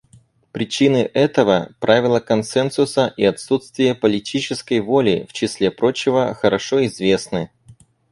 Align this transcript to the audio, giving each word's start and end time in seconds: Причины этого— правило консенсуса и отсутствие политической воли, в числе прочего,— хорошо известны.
Причины 0.51 1.11
этого— 1.13 1.73
правило 1.79 2.19
консенсуса 2.19 3.13
и 3.17 3.23
отсутствие 3.23 3.93
политической 3.93 4.79
воли, 4.79 5.27
в 5.29 5.33
числе 5.33 5.69
прочего,— 5.69 6.33
хорошо 6.33 6.83
известны. 6.87 7.51